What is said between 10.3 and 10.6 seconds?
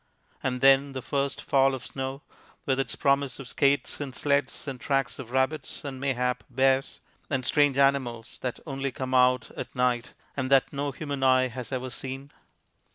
and